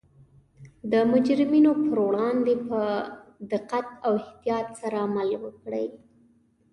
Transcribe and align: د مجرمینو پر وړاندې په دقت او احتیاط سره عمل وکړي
د 0.91 0.93
مجرمینو 1.11 1.71
پر 1.85 1.97
وړاندې 2.07 2.53
په 2.69 2.81
دقت 3.51 3.85
او 4.05 4.11
احتیاط 4.21 4.67
سره 4.79 4.97
عمل 5.07 5.29
وکړي 5.43 5.87